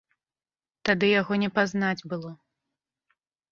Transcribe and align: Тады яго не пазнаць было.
Тады 0.89 1.05
яго 1.21 1.33
не 1.43 1.51
пазнаць 1.59 2.05
было. 2.15 2.35